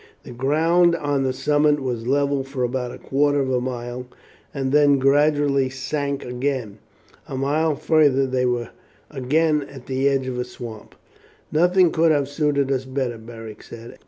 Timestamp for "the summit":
1.21-1.79